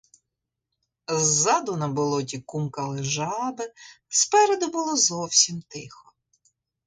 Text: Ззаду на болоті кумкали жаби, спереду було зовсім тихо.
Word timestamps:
Ззаду 1.09 1.75
на 1.81 1.87
болоті 1.99 2.39
кумкали 2.39 3.03
жаби, 3.03 3.71
спереду 4.09 4.67
було 4.67 4.95
зовсім 4.97 5.61
тихо. 5.61 6.13